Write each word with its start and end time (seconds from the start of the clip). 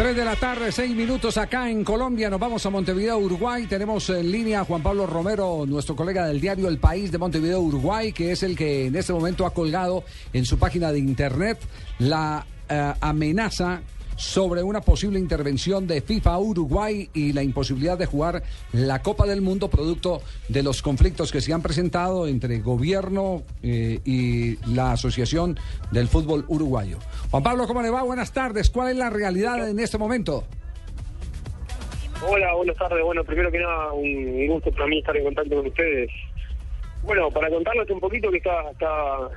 3 0.00 0.16
de 0.16 0.24
la 0.24 0.34
tarde, 0.34 0.72
6 0.72 0.96
minutos 0.96 1.36
acá 1.36 1.68
en 1.68 1.84
Colombia. 1.84 2.30
Nos 2.30 2.40
vamos 2.40 2.64
a 2.64 2.70
Montevideo, 2.70 3.18
Uruguay. 3.18 3.66
Tenemos 3.66 4.08
en 4.08 4.32
línea 4.32 4.60
a 4.62 4.64
Juan 4.64 4.82
Pablo 4.82 5.06
Romero, 5.06 5.66
nuestro 5.66 5.94
colega 5.94 6.26
del 6.26 6.40
diario 6.40 6.68
El 6.68 6.78
País 6.78 7.12
de 7.12 7.18
Montevideo, 7.18 7.60
Uruguay, 7.60 8.10
que 8.10 8.32
es 8.32 8.42
el 8.42 8.56
que 8.56 8.86
en 8.86 8.96
este 8.96 9.12
momento 9.12 9.44
ha 9.44 9.52
colgado 9.52 10.02
en 10.32 10.46
su 10.46 10.58
página 10.58 10.90
de 10.90 11.00
internet 11.00 11.58
la 11.98 12.46
eh, 12.70 12.94
amenaza 13.02 13.82
sobre 14.20 14.62
una 14.62 14.82
posible 14.82 15.18
intervención 15.18 15.86
de 15.86 16.02
FIFA 16.02 16.38
Uruguay 16.38 17.08
y 17.14 17.32
la 17.32 17.42
imposibilidad 17.42 17.96
de 17.96 18.04
jugar 18.04 18.42
la 18.72 19.00
Copa 19.00 19.26
del 19.26 19.40
Mundo 19.40 19.70
producto 19.70 20.20
de 20.48 20.62
los 20.62 20.82
conflictos 20.82 21.32
que 21.32 21.40
se 21.40 21.54
han 21.54 21.62
presentado 21.62 22.26
entre 22.26 22.60
gobierno 22.60 23.42
eh, 23.62 23.98
y 24.04 24.56
la 24.74 24.92
Asociación 24.92 25.58
del 25.90 26.06
Fútbol 26.06 26.44
Uruguayo. 26.48 26.98
Juan 27.30 27.42
Pablo, 27.42 27.66
¿cómo 27.66 27.80
le 27.80 27.88
va? 27.88 28.02
Buenas 28.02 28.32
tardes. 28.32 28.68
¿Cuál 28.68 28.90
es 28.90 28.96
la 28.98 29.08
realidad 29.08 29.68
en 29.70 29.80
este 29.80 29.96
momento? 29.96 30.44
Hola, 32.22 32.54
buenas 32.54 32.76
tardes. 32.76 33.02
Bueno, 33.02 33.24
primero 33.24 33.50
que 33.50 33.58
nada, 33.58 33.92
un 33.94 34.46
gusto 34.48 34.70
para 34.72 34.86
mí 34.86 34.98
estar 34.98 35.16
en 35.16 35.24
contacto 35.24 35.56
con 35.56 35.66
ustedes. 35.66 36.10
Bueno, 37.02 37.30
para 37.30 37.48
contarles 37.48 37.88
un 37.90 37.98
poquito 37.98 38.30
que 38.30 38.36
está, 38.36 38.62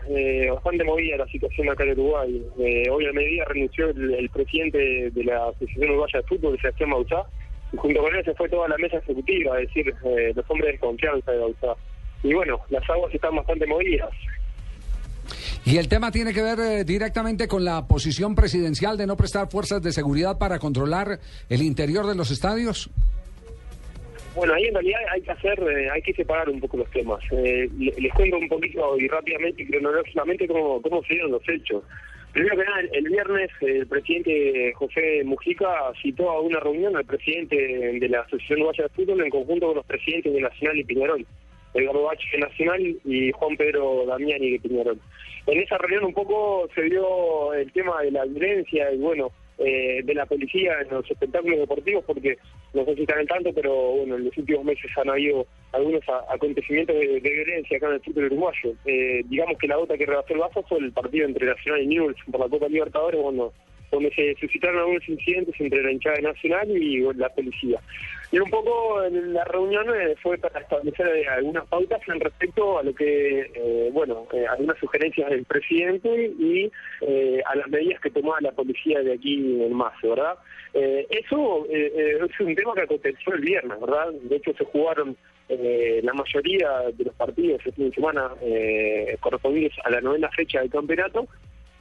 eh, 0.10 0.50
bastante 0.52 0.84
movida 0.84 1.18
la 1.18 1.28
situación 1.28 1.70
acá 1.70 1.84
en 1.84 1.92
Uruguay. 1.92 2.46
Eh, 2.60 2.90
hoy 2.92 3.06
al 3.06 3.14
mediodía 3.14 3.46
renunció 3.46 3.90
el, 3.90 4.30
presidente 4.30 5.10
de 5.12 5.24
la 5.24 5.48
Asociación 5.48 5.92
Uruguaya 5.92 6.20
de 6.20 6.28
Fútbol, 6.28 6.60
Sebastián 6.60 6.90
Bauzá, 6.90 7.24
y 7.72 7.78
junto 7.78 8.02
con 8.02 8.16
él 8.16 8.26
se 8.26 8.34
fue 8.36 8.50
toda 8.50 8.68
la 8.68 8.78
mesa 8.78 8.98
ejecutiva, 8.98 9.60
es 9.62 9.68
decir, 9.68 9.94
eh, 10.06 10.34
los 10.36 10.46
hombres 10.50 10.74
de 10.74 10.80
confianza 10.80 11.32
de 11.32 11.38
Bauzá. 11.38 11.76
Y 12.22 12.34
bueno, 12.34 12.60
las 12.70 12.88
aguas 12.90 13.14
están 13.14 13.36
bastante 13.36 13.66
movidas. 13.66 14.10
Y 15.66 15.78
el 15.78 15.88
tema 15.88 16.12
tiene 16.12 16.34
que 16.34 16.42
ver 16.42 16.86
directamente 16.86 17.48
con 17.48 17.64
la 17.64 17.88
posición 17.88 18.36
presidencial 18.36 18.98
de 18.98 19.08
no 19.08 19.16
prestar 19.16 19.50
fuerzas 19.50 19.82
de 19.82 19.94
seguridad 19.94 20.38
para 20.38 20.60
controlar 20.60 21.20
el 21.48 21.62
interior 21.62 22.06
de 22.06 22.16
los 22.16 22.30
estadios. 22.32 22.92
Bueno, 24.36 24.54
ahí 24.56 24.66
en 24.66 24.74
realidad 24.74 25.00
hay 25.12 25.22
que 25.22 25.32
hacer, 25.32 25.60
eh, 25.60 25.90
hay 25.92 26.02
que 26.02 26.14
separar 26.14 26.50
un 26.50 26.60
poco 26.60 26.78
los 26.78 26.90
temas. 26.90 27.20
Eh, 27.32 27.70
les 27.78 28.14
cuento 28.14 28.38
un 28.38 28.50
poquito 28.50 28.98
y 28.98 29.08
rápidamente 29.08 29.62
y 29.62 29.68
cronológicamente 29.68 30.48
cómo, 30.48 30.82
cómo 30.82 31.04
se 31.04 31.14
dieron 31.14 31.32
los 31.32 31.48
hechos. 31.48 31.84
Primero 32.34 32.58
que 32.58 32.64
nada, 32.64 32.80
el, 32.80 33.04
viernes 33.04 33.52
el 33.62 33.86
presidente 33.86 34.74
José 34.74 35.22
Mujica 35.24 35.94
citó 36.02 36.32
a 36.32 36.42
una 36.42 36.60
reunión 36.60 36.98
al 36.98 37.06
presidente 37.06 37.56
de 37.56 38.10
la 38.10 38.22
Asociación 38.22 38.62
Uruguaya 38.62 38.86
de 38.86 38.90
Fútbol 38.90 39.22
en 39.22 39.30
conjunto 39.30 39.68
con 39.68 39.76
los 39.76 39.86
presidentes 39.86 40.34
de 40.34 40.42
Nacional 40.42 40.80
y 40.80 40.84
Piñarol, 40.84 41.26
Edgardo 41.76 42.02
Bache 42.02 42.26
de 42.32 42.40
Nacional 42.40 42.98
y 43.06 43.32
Juan 43.34 43.56
Pedro 43.56 44.06
Damiani 44.08 44.50
de 44.50 44.60
Piñarol. 44.60 45.00
En 45.46 45.60
esa 45.60 45.78
reunión 45.78 46.06
un 46.06 46.14
poco 46.16 46.68
se 46.74 46.82
dio 46.82 47.54
el 47.54 47.72
tema 47.72 48.02
de 48.02 48.10
la 48.10 48.26
violencia 48.26 48.92
y 48.92 48.98
bueno, 48.98 49.32
eh, 49.60 50.02
de 50.04 50.16
la 50.16 50.26
policía 50.26 50.82
en 50.82 50.90
los 50.90 51.10
espectáculos 51.12 51.60
deportivos, 51.60 52.04
porque 52.06 52.40
no 52.74 52.86
sé 52.86 52.96
si 52.96 53.02
están 53.02 53.20
en 53.20 53.28
tanto, 53.28 53.54
pero 53.54 53.74
bueno, 53.74 54.16
en 54.16 54.26
los 54.26 54.38
últimos 54.38 54.66
meses 54.66 54.90
han 54.98 55.10
habido 55.10 55.46
algunos 55.72 56.02
acontecimientos 56.30 56.96
de, 56.96 57.20
violencia 57.20 57.78
acá 57.78 57.88
en 57.88 57.94
el 57.94 58.02
fútbol 58.02 58.26
uruguayo. 58.26 58.74
Eh, 58.86 59.22
digamos 59.26 59.58
que 59.60 59.68
la 59.68 59.78
gota 59.78 59.98
que 59.98 60.06
rebasó 60.06 60.34
el 60.34 60.40
vaso 60.40 60.64
fue 60.64 60.80
el 60.80 60.92
partido 60.92 61.28
entre 61.28 61.46
Nacional 61.46 61.84
y 61.84 61.88
Newell's 61.88 62.18
por 62.32 62.40
la 62.40 62.50
Copa 62.50 62.68
Libertadores, 62.68 63.22
cuando 63.22 63.54
donde 63.94 64.12
se 64.16 64.36
suscitaron 64.40 64.80
algunos 64.80 65.08
incidentes 65.08 65.54
entre 65.60 65.84
la 65.84 65.92
hinchada 65.92 66.20
nacional 66.20 66.70
y 66.70 67.02
la 67.14 67.30
policía. 67.30 67.80
Y 68.34 68.40
un 68.40 68.50
poco 68.50 69.00
la 69.12 69.44
reunión 69.44 69.86
eh, 69.96 70.16
fue 70.24 70.40
para 70.40 70.60
establecer 70.60 71.06
eh, 71.06 71.28
algunas 71.28 71.68
pautas 71.68 72.02
en 72.08 72.20
respecto 72.20 72.80
a 72.80 72.84
lo 72.84 72.92
que, 72.96 73.42
eh, 73.42 73.90
bueno, 73.94 74.28
algunas 74.50 74.76
sugerencias 74.80 75.30
del 75.30 75.46
presidente 75.46 76.34
y 76.40 76.72
a 77.46 77.56
las 77.56 77.68
medidas 77.68 78.02
que 78.02 78.10
tomaba 78.10 78.42
la 78.42 78.52
policía 78.52 79.04
de 79.04 79.14
aquí 79.14 79.36
en 79.62 79.74
más, 79.74 79.94
¿verdad? 80.02 80.36
eso 80.74 81.68
es 81.70 82.40
un 82.40 82.56
tema 82.56 82.74
que 82.74 82.82
aconteció 82.82 83.34
el 83.36 83.42
viernes, 83.42 83.80
¿verdad? 83.80 84.12
De 84.24 84.38
hecho 84.38 84.52
se 84.58 84.66
jugaron 84.66 85.16
la 85.48 86.14
mayoría 86.14 86.90
de 86.92 87.04
los 87.04 87.14
partidos 87.14 87.60
este 87.60 87.74
fin 87.74 87.90
de 87.90 87.96
semana 87.96 88.32
correspondientes 89.20 89.78
a 89.86 89.92
la 89.92 90.02
novena 90.02 90.30
fecha 90.30 90.62
del 90.62 90.72
campeonato 90.72 91.28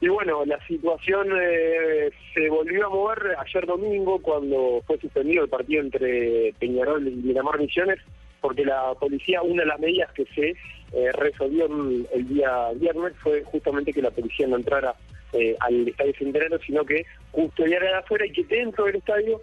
y 0.03 0.09
bueno, 0.09 0.43
la 0.45 0.59
situación 0.67 1.29
eh, 1.41 2.11
se 2.33 2.49
volvió 2.49 2.62
a 2.81 2.89
mover 2.89 3.35
ayer 3.39 3.65
domingo 3.65 4.19
cuando 4.21 4.81
fue 4.85 4.97
suspendido 4.97 5.43
el 5.43 5.49
partido 5.49 5.81
entre 5.81 6.53
Peñarol 6.59 7.07
y 7.07 7.11
Miramar 7.11 7.59
Misiones, 7.59 7.99
porque 8.41 8.65
la 8.65 8.93
policía, 8.99 9.41
una 9.41 9.63
de 9.63 9.67
las 9.67 9.79
medidas 9.79 10.11
que 10.13 10.25
se 10.33 10.49
eh, 10.49 11.11
resolvió 11.13 11.65
el 12.13 12.27
día 12.27 12.71
viernes 12.75 13.13
fue 13.21 13.43
justamente 13.43 13.93
que 13.93 14.01
la 14.01 14.11
policía 14.11 14.47
no 14.47 14.57
entrara 14.57 14.95
eh, 15.33 15.55
al 15.59 15.87
estadio 15.87 16.13
centenario, 16.17 16.59
sino 16.65 16.85
que 16.85 17.05
custodiara 17.31 17.87
de 17.87 17.95
afuera 17.95 18.25
y 18.25 18.31
que 18.31 18.43
dentro 18.43 18.85
del 18.85 18.95
estadio 18.95 19.41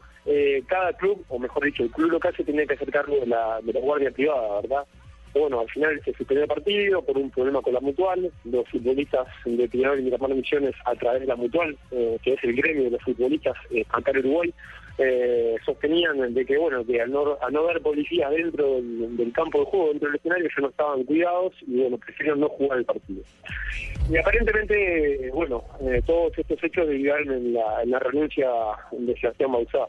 cada 0.69 0.93
club, 0.93 1.25
o 1.29 1.41
mejor 1.41 1.65
dicho, 1.65 1.83
el 1.83 1.91
club 1.91 2.11
local 2.13 2.33
se 2.37 2.45
tenía 2.45 2.65
que 2.65 2.75
hacer 2.75 2.91
cargo 2.93 3.17
de 3.17 3.27
la, 3.27 3.59
de 3.63 3.73
la 3.73 3.81
guardia 3.81 4.13
privada, 4.13 4.61
¿verdad? 4.61 4.87
Bueno, 5.33 5.61
al 5.61 5.71
final 5.71 6.01
se 6.05 6.13
suspendió 6.13 6.43
el 6.43 6.49
partido 6.49 7.03
por 7.03 7.17
un 7.17 7.31
problema 7.31 7.63
con 7.63 7.75
la 7.75 7.81
mutual. 7.81 8.31
Los 8.45 8.69
futbolistas 8.69 9.29
de 9.45 9.69
Piñarol 9.69 10.01
y 10.01 10.05
Miramar 10.05 10.35
Misiones, 10.35 10.75
a 10.85 10.95
través 10.95 11.21
de 11.21 11.27
la 11.29 11.37
mutual, 11.37 11.77
eh, 11.93 12.19
que 12.23 12.35
es 12.35 12.45
el 12.45 12.57
gremio 12.57 12.85
de 12.85 12.91
los 12.91 13.03
futbolistas 13.03 13.57
eh, 13.71 13.85
acá 13.91 14.11
en 14.11 14.19
Uruguay, 14.19 14.53
eh, 14.99 15.57
sostenían 15.65 16.35
de 16.35 16.45
que, 16.45 16.59
bueno, 16.59 16.85
que 16.85 17.01
al 17.01 17.11
no, 17.13 17.39
no 17.51 17.61
haber 17.61 17.81
policías 17.81 18.31
dentro 18.33 18.81
del, 18.83 19.33
campo 19.33 19.61
de 19.61 19.65
juego, 19.67 19.89
dentro 19.91 20.09
del 20.09 20.17
escenario, 20.17 20.45
ellos 20.47 20.59
no 20.61 20.69
estaban 20.69 21.05
cuidados 21.05 21.55
y, 21.67 21.81
bueno, 21.81 21.97
prefirieron 21.99 22.41
no 22.41 22.49
jugar 22.49 22.79
el 22.79 22.85
partido. 22.85 23.23
Y 24.11 24.17
aparentemente, 24.17 25.31
bueno, 25.33 25.63
todos 26.07 26.37
estos 26.37 26.63
hechos 26.65 26.89
derivaron 26.89 27.31
en 27.31 27.55
la, 27.55 27.83
en 27.83 27.91
la 27.91 27.99
renuncia 28.01 28.51
de 28.91 29.17
Sebastián 29.17 29.53
Bauzá. 29.53 29.87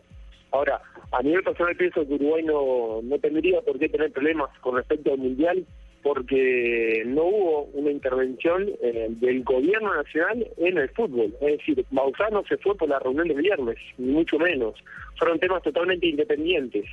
Ahora, 0.51 0.81
a 1.12 1.22
nivel 1.22 1.44
personal 1.44 1.75
pienso 1.75 2.06
que 2.07 2.13
Uruguay 2.13 2.44
no, 2.44 3.01
no 3.03 3.19
tendría 3.19 3.62
por 3.62 3.79
qué 3.79 3.89
tener 3.89 4.12
problemas 4.12 4.50
con 4.59 4.75
respecto 4.75 5.12
al 5.12 5.19
Mundial 5.19 5.66
porque 6.03 7.03
no 7.06 7.25
hubo 7.25 7.63
una 7.73 7.91
intervención 7.91 8.69
eh, 8.81 9.07
del 9.09 9.44
gobierno 9.44 9.94
nacional 9.94 10.47
en 10.57 10.78
el 10.78 10.89
fútbol. 10.89 11.35
Es 11.41 11.59
decir, 11.59 11.85
Bauzá 11.91 12.29
no 12.31 12.44
se 12.47 12.57
fue 12.57 12.75
por 12.75 12.89
la 12.89 13.00
reunión 13.00 13.28
de 13.28 13.35
viernes, 13.35 13.78
ni 13.97 14.12
mucho 14.12 14.38
menos. 14.39 14.75
Fueron 15.17 15.39
temas 15.39 15.62
totalmente 15.62 16.07
independientes. 16.07 16.85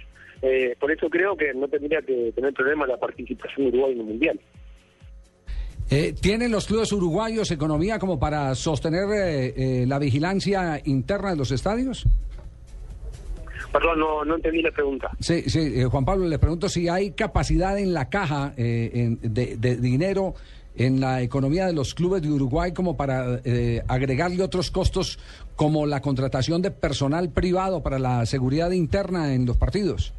Eh, 0.43 0.77
por 0.79 0.93
eso 0.93 1.09
creo 1.09 1.37
que 1.37 1.55
no 1.55 1.69
tendría 1.69 2.03
que 2.03 2.33
tener 2.33 2.53
problema 2.53 2.87
la 2.87 2.99
participación 2.99 3.65
de 3.65 3.69
Uruguay 3.71 3.93
en 3.95 4.01
el 4.01 4.07
Mundial. 4.07 4.41
Eh, 5.91 6.15
¿Tienen 6.21 6.53
los 6.53 6.67
clubes 6.67 6.93
uruguayos 6.93 7.51
economía 7.51 7.99
como 7.99 8.19
para 8.21 8.55
sostener 8.55 9.89
la 9.89 9.99
vigilancia 9.99 10.83
interna 10.85 11.31
de 11.31 11.37
los 11.37 11.51
estadios? 11.51 12.07
Perdón, 13.73 14.01
no, 14.01 14.25
no 14.25 14.37
entendí 14.37 14.63
la 14.63 14.71
pregunta. 14.71 15.11
Sí, 15.21 15.43
sí, 15.49 15.81
eh, 15.81 15.85
Juan 15.85 16.05
Pablo, 16.05 16.27
le 16.27 16.39
pregunto 16.39 16.69
si 16.69 16.89
hay 16.89 17.13
capacidad 17.13 17.79
en 17.79 17.93
la 17.93 18.09
caja 18.09 18.55
eh, 18.57 19.17
de, 19.21 19.77
dinero 19.77 20.35
en 20.77 21.01
la 21.01 21.23
economía 21.23 21.67
de 21.67 21.73
los 21.73 21.95
clubes 21.95 22.23
de 22.23 22.31
Uruguay 22.31 22.73
como 22.73 22.97
para 22.97 23.41
eh, 23.45 23.83
agregarle 23.89 24.43
otros 24.43 24.71
costos 24.71 25.19
como 25.57 25.87
la 25.87 26.01
contratación 26.01 26.63
de 26.63 26.71
personal 26.71 27.31
privado 27.31 27.83
para 27.83 27.99
la 27.99 28.25
seguridad 28.27 28.71
interna 28.71 29.35
en 29.35 29.45
los 29.45 29.57
partidos. 29.57 30.15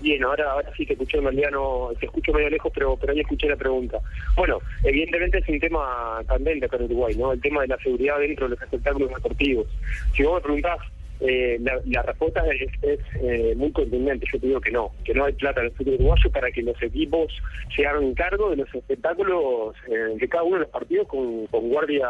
Bien, 0.00 0.24
ahora, 0.24 0.50
ahora 0.50 0.70
sí 0.76 0.84
que 0.84 0.94
escuché, 0.94 1.18
en 1.18 1.24
no, 1.52 1.90
te 1.98 2.06
escucho 2.06 2.32
medio 2.32 2.50
lejos, 2.50 2.72
pero, 2.74 2.96
pero 2.96 3.12
ahí 3.12 3.20
escuché 3.20 3.48
la 3.48 3.56
pregunta. 3.56 3.98
Bueno, 4.34 4.58
evidentemente 4.82 5.38
es 5.38 5.48
un 5.48 5.60
tema 5.60 6.20
candente 6.26 6.66
acá 6.66 6.76
en 6.76 6.84
Uruguay, 6.84 7.14
¿no? 7.16 7.32
El 7.32 7.40
tema 7.40 7.62
de 7.62 7.68
la 7.68 7.78
seguridad 7.78 8.18
dentro 8.18 8.46
de 8.46 8.56
los 8.56 8.62
espectáculos 8.62 9.10
deportivos. 9.10 9.68
Si 10.16 10.24
vos 10.24 10.34
me 10.34 10.40
preguntás 10.40 10.78
eh, 11.24 11.56
la, 11.60 12.02
respuesta 12.02 12.42
es, 12.50 12.68
eh, 12.82 13.54
muy 13.56 13.70
contundente. 13.70 14.26
Yo 14.32 14.40
te 14.40 14.46
digo 14.48 14.60
que 14.60 14.72
no, 14.72 14.90
que 15.04 15.14
no 15.14 15.24
hay 15.24 15.32
plata 15.34 15.60
en 15.60 15.66
el 15.66 15.72
fútbol 15.72 15.94
uruguayo 15.94 16.30
para 16.32 16.50
que 16.50 16.62
los 16.62 16.82
equipos 16.82 17.32
se 17.76 17.86
hagan 17.86 18.12
cargo 18.14 18.50
de 18.50 18.56
los 18.56 18.74
espectáculos 18.74 19.76
eh, 19.86 20.16
de 20.16 20.28
cada 20.28 20.42
uno 20.42 20.56
de 20.56 20.62
los 20.62 20.70
partidos 20.70 21.06
con, 21.06 21.46
guardia 21.46 22.08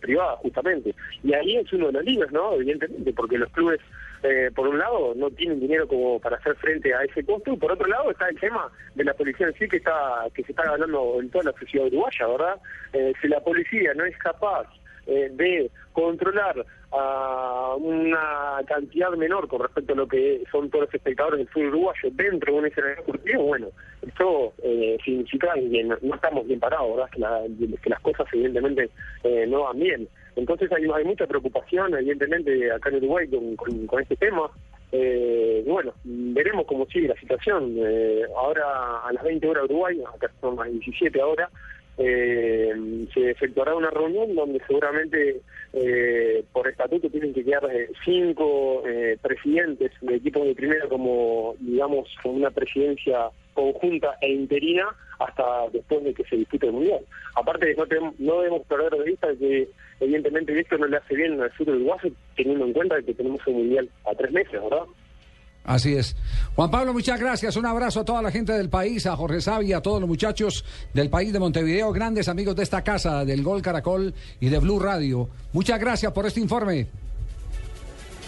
privada, 0.00 0.36
justamente. 0.36 0.94
Y 1.24 1.32
ahí 1.32 1.56
es 1.56 1.72
uno 1.72 1.86
de 1.86 1.92
los 1.94 2.04
libros, 2.04 2.30
¿no? 2.30 2.54
Evidentemente, 2.54 3.12
porque 3.14 3.38
los 3.38 3.50
clubes, 3.50 3.80
por 4.54 4.68
un 4.68 4.78
lado, 4.78 5.14
no 5.16 5.30
tienen 5.30 5.58
dinero 5.58 5.88
como 5.88 6.20
para 6.20 6.36
hacer 6.36 6.54
frente 6.56 6.94
a 6.94 7.02
ese 7.02 7.24
costo, 7.24 7.52
y 7.52 7.56
por 7.56 7.72
otro 7.72 7.88
lado 7.88 8.10
está 8.10 8.28
el 8.28 8.38
tema 8.38 8.70
de 8.94 9.04
la 9.04 9.14
policía 9.14 9.48
en 9.48 9.54
sí 9.54 9.66
que 9.66 9.78
está 9.78 10.26
que 10.34 10.44
se 10.44 10.52
está 10.52 10.64
ganando 10.64 11.18
en 11.20 11.30
toda 11.30 11.44
la 11.44 11.58
sociedad 11.58 11.86
uruguaya, 11.86 12.26
¿verdad? 12.26 12.60
si 13.20 13.28
la 13.28 13.40
policía 13.40 13.94
no 13.94 14.04
es 14.04 14.16
capaz 14.18 14.68
de 15.06 15.70
controlar 15.92 16.64
a 16.92 17.74
una 17.78 18.60
cantidad 18.66 19.10
menor 19.12 19.48
con 19.48 19.62
respecto 19.62 19.94
a 19.94 19.96
lo 19.96 20.06
que 20.06 20.42
son 20.50 20.68
todos 20.70 20.86
los 20.86 20.94
espectadores 20.94 21.38
del 21.38 21.48
fútbol 21.48 21.68
uruguayo 21.68 22.10
dentro 22.12 22.52
de 22.52 22.58
un 22.58 22.66
escenario 22.66 22.96
deportivo, 22.96 23.42
bueno, 23.44 23.68
esto 24.06 24.52
eh, 24.62 24.98
significa 25.04 25.54
que 25.54 25.84
no, 25.84 26.14
estamos 26.14 26.46
bien 26.46 26.60
parados. 26.60 27.08
Que, 27.10 27.20
las 27.88 28.00
cosas 28.00 28.26
evidentemente 28.32 28.90
eh, 29.22 29.46
no 29.46 29.62
van 29.62 29.78
bien. 29.78 30.08
Entonces 30.36 30.70
hay, 30.72 30.84
hay 30.94 31.04
mucha 31.04 31.26
preocupación, 31.26 31.94
evidentemente, 31.94 32.72
acá 32.72 32.90
en 32.90 32.96
Uruguay 32.96 33.28
con, 33.28 34.00
este 34.00 34.16
tema. 34.16 34.50
Eh, 34.90 35.64
bueno, 35.66 35.94
veremos 36.04 36.66
cómo 36.66 36.86
sigue 36.86 37.08
la 37.08 37.16
situación. 37.16 37.76
Eh, 37.78 38.22
ahora 38.36 39.00
a 39.04 39.12
las 39.12 39.22
20 39.22 39.46
horas 39.46 39.64
Uruguay, 39.64 40.02
acá 40.14 40.30
son 40.40 40.56
las 40.56 40.70
17 40.70 41.20
ahora, 41.20 41.48
eh, 41.98 42.72
se 43.12 43.30
efectuará 43.30 43.74
una 43.74 43.90
reunión 43.90 44.34
donde 44.34 44.60
seguramente 44.66 45.40
eh, 45.72 46.44
por 46.52 46.68
estatuto 46.68 47.08
tienen 47.10 47.34
que 47.34 47.44
quedar 47.44 47.64
eh, 47.72 47.88
cinco 48.04 48.82
eh, 48.86 49.16
presidentes 49.20 49.92
de 50.00 50.16
equipos 50.16 50.46
de 50.46 50.54
primera 50.54 50.88
como, 50.88 51.54
digamos, 51.60 52.08
con 52.22 52.36
una 52.36 52.50
presidencia 52.50 53.30
conjunta 53.54 54.16
e 54.20 54.32
interina 54.32 54.88
hasta 55.18 55.68
después 55.72 56.02
de 56.04 56.14
que 56.14 56.24
se 56.24 56.36
dispute 56.36 56.66
el 56.66 56.72
Mundial. 56.72 57.00
Aparte, 57.36 57.74
no, 57.76 57.86
tenemos, 57.86 58.18
no 58.18 58.38
debemos 58.40 58.66
perder 58.66 58.92
de 58.92 59.04
vista 59.04 59.28
que 59.38 59.68
evidentemente 60.00 60.58
esto 60.58 60.78
no 60.78 60.86
le 60.86 60.96
hace 60.96 61.14
bien 61.14 61.40
al 61.40 61.52
sur 61.52 61.68
uruguayo, 61.68 62.10
teniendo 62.34 62.64
en 62.64 62.72
cuenta 62.72 63.02
que 63.02 63.14
tenemos 63.14 63.46
un 63.46 63.54
Mundial 63.54 63.88
a 64.10 64.14
tres 64.14 64.32
meses, 64.32 64.52
¿verdad? 64.52 64.84
Así 65.64 65.94
es. 65.94 66.16
Juan 66.56 66.70
Pablo, 66.70 66.92
muchas 66.92 67.20
gracias. 67.20 67.56
Un 67.56 67.66
abrazo 67.66 68.00
a 68.00 68.04
toda 68.04 68.20
la 68.20 68.30
gente 68.30 68.52
del 68.52 68.68
país, 68.68 69.06
a 69.06 69.16
Jorge 69.16 69.40
Sabi, 69.40 69.72
a 69.72 69.80
todos 69.80 70.00
los 70.00 70.08
muchachos 70.08 70.64
del 70.92 71.08
país 71.08 71.32
de 71.32 71.38
Montevideo, 71.38 71.92
grandes 71.92 72.28
amigos 72.28 72.56
de 72.56 72.64
esta 72.64 72.82
casa, 72.82 73.24
del 73.24 73.42
Gol 73.42 73.62
Caracol 73.62 74.12
y 74.40 74.48
de 74.48 74.58
Blue 74.58 74.80
Radio. 74.80 75.28
Muchas 75.52 75.78
gracias 75.78 76.12
por 76.12 76.26
este 76.26 76.40
informe. 76.40 76.88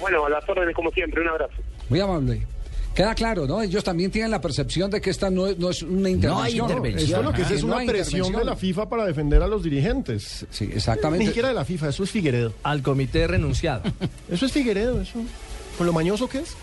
Bueno, 0.01 0.27
a 0.27 0.31
las 0.31 0.49
órdenes 0.49 0.75
como 0.75 0.91
siempre. 0.91 1.23
Un 1.23 1.29
abrazo. 1.29 1.55
Muy 1.89 2.01
amable. 2.01 2.47
Queda 2.95 3.15
claro, 3.17 3.47
¿no? 3.47 3.61
Ellos 3.61 3.83
también 3.83 4.13
tienen 4.13 4.31
la 4.31 4.41
percepción 4.41 4.89
de 4.89 5.01
que 5.01 5.11
esta 5.11 5.29
no 5.29 5.49
es, 5.49 5.59
no 5.59 5.71
es 5.71 5.83
una 5.83 6.09
intervención. 6.09 6.69
No 6.69 6.75
Esto 6.87 7.23
lo 7.23 7.33
que 7.33 7.43
es, 7.43 7.51
es 7.51 7.63
una 7.65 7.85
presión 7.85 8.33
de 8.33 8.45
la 8.45 8.55
FIFA 8.55 8.89
para 8.89 9.05
defender 9.05 9.43
a 9.43 9.49
los 9.49 9.65
dirigentes. 9.65 10.47
Sí, 10.51 10.71
exactamente. 10.73 11.25
Ni 11.25 11.27
siquiera 11.27 11.49
de 11.49 11.55
la 11.55 11.65
FIFA, 11.65 11.89
eso 11.89 12.05
es 12.05 12.11
Figueredo. 12.13 12.53
Al 12.63 12.83
comité 12.83 13.27
renunciado. 13.27 13.83
eso 14.31 14.47
es 14.47 14.53
Figueredo, 14.53 15.01
eso. 15.01 15.19
Con 15.77 15.89
lo 15.89 15.93
mañoso 15.93 16.29
que 16.29 16.39
es. 16.39 16.57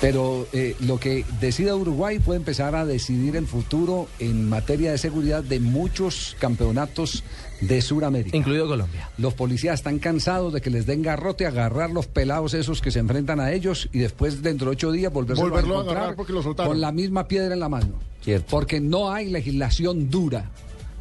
Pero 0.00 0.46
eh, 0.52 0.76
lo 0.80 0.98
que 0.98 1.26
decida 1.40 1.76
Uruguay 1.76 2.18
puede 2.20 2.38
empezar 2.38 2.74
a 2.74 2.86
decidir 2.86 3.36
el 3.36 3.46
futuro 3.46 4.08
en 4.18 4.48
materia 4.48 4.92
de 4.92 4.98
seguridad 4.98 5.44
de 5.44 5.60
muchos 5.60 6.36
campeonatos 6.38 7.22
de 7.60 7.82
Sudamérica. 7.82 8.34
Incluido 8.34 8.66
Colombia. 8.66 9.10
Los 9.18 9.34
policías 9.34 9.74
están 9.74 9.98
cansados 9.98 10.54
de 10.54 10.62
que 10.62 10.70
les 10.70 10.86
den 10.86 11.02
garrote, 11.02 11.46
agarrar 11.46 11.90
los 11.90 12.06
pelados 12.06 12.54
esos 12.54 12.80
que 12.80 12.90
se 12.90 12.98
enfrentan 12.98 13.40
a 13.40 13.52
ellos 13.52 13.90
y 13.92 13.98
después 13.98 14.42
dentro 14.42 14.70
de 14.70 14.72
ocho 14.72 14.90
días 14.90 15.12
volverse 15.12 15.42
Volverlo 15.42 15.74
a 15.74 15.80
encontrar 15.80 15.96
agarrar 15.98 16.16
porque 16.16 16.32
lo 16.32 16.42
soltaron. 16.42 16.72
con 16.72 16.80
la 16.80 16.92
misma 16.92 17.28
piedra 17.28 17.52
en 17.52 17.60
la 17.60 17.68
mano. 17.68 17.98
Cierto. 18.22 18.46
Porque 18.50 18.80
no 18.80 19.12
hay 19.12 19.28
legislación 19.28 20.08
dura 20.08 20.50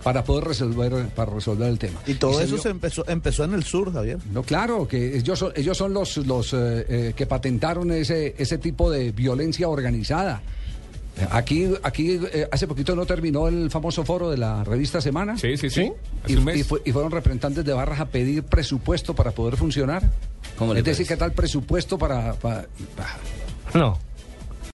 para 0.03 0.23
poder 0.23 0.45
resolver 0.45 1.07
para 1.09 1.31
resolver 1.33 1.69
el 1.69 1.77
tema. 1.79 1.99
Y 2.07 2.13
todo 2.15 2.33
se 2.39 2.43
eso 2.45 2.57
se 2.57 2.69
empezó, 2.69 3.07
empezó 3.07 3.43
en 3.43 3.53
el 3.53 3.63
sur, 3.63 3.91
Javier. 3.93 4.17
no, 4.31 4.43
claro, 4.43 4.87
que 4.87 5.17
ellos 5.17 5.37
son, 5.39 5.51
ellos 5.55 5.77
son 5.77 5.93
los, 5.93 6.17
los 6.17 6.53
eh, 6.53 6.85
eh, 6.89 7.13
que 7.15 7.25
patentaron 7.25 7.91
ese, 7.91 8.35
ese 8.37 8.57
tipo 8.57 8.89
de 8.91 9.11
violencia 9.11 9.67
organizada. 9.67 10.41
Aquí, 11.31 11.67
aquí 11.83 12.17
eh, 12.31 12.47
hace 12.49 12.65
poquito 12.65 12.95
no 12.95 13.05
terminó 13.05 13.49
el 13.49 13.69
famoso 13.69 14.05
foro 14.05 14.29
de 14.31 14.37
la 14.37 14.63
revista 14.63 15.01
Semana. 15.01 15.37
Sí, 15.37 15.57
sí, 15.57 15.69
sí. 15.69 15.91
Y, 16.27 16.35
un 16.37 16.45
mes. 16.45 16.57
y 16.59 16.63
fue- 16.63 16.81
y 16.85 16.93
fueron 16.93 17.11
representantes 17.11 17.65
de 17.65 17.73
barras 17.73 17.99
a 17.99 18.05
pedir 18.05 18.43
presupuesto 18.43 19.13
para 19.13 19.31
poder 19.31 19.57
funcionar. 19.57 20.01
¿Cómo 20.57 20.73
le 20.73 20.79
es 20.79 20.85
decir, 20.85 21.05
parece? 21.05 21.13
¿qué 21.15 21.19
tal 21.19 21.33
presupuesto 21.33 21.97
para, 21.97 22.35
para- 22.35 22.67
para- 22.95 23.17
No. 23.73 23.99